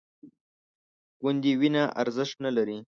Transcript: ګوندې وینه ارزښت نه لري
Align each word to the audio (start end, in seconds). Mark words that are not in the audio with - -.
ګوندې 1.21 1.51
وینه 1.59 1.83
ارزښت 2.01 2.35
نه 2.45 2.51
لري 2.57 2.77